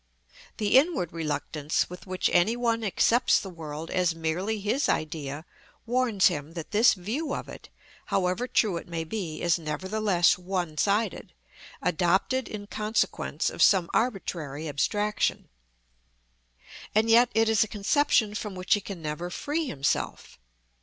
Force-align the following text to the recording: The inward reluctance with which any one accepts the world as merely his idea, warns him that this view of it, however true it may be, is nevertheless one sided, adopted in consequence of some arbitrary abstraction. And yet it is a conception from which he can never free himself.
The 0.57 0.79
inward 0.79 1.13
reluctance 1.13 1.87
with 1.87 2.07
which 2.07 2.27
any 2.33 2.55
one 2.55 2.83
accepts 2.83 3.39
the 3.39 3.51
world 3.51 3.91
as 3.91 4.15
merely 4.15 4.59
his 4.59 4.89
idea, 4.89 5.45
warns 5.85 6.25
him 6.25 6.53
that 6.53 6.71
this 6.71 6.95
view 6.95 7.35
of 7.35 7.47
it, 7.47 7.69
however 8.07 8.47
true 8.47 8.77
it 8.77 8.87
may 8.87 9.03
be, 9.03 9.43
is 9.43 9.59
nevertheless 9.59 10.39
one 10.39 10.75
sided, 10.75 11.35
adopted 11.83 12.47
in 12.47 12.65
consequence 12.65 13.51
of 13.51 13.61
some 13.61 13.91
arbitrary 13.93 14.67
abstraction. 14.67 15.49
And 16.95 17.07
yet 17.07 17.29
it 17.35 17.47
is 17.47 17.63
a 17.63 17.67
conception 17.67 18.33
from 18.33 18.55
which 18.55 18.73
he 18.73 18.81
can 18.81 19.03
never 19.03 19.29
free 19.29 19.67
himself. 19.67 20.39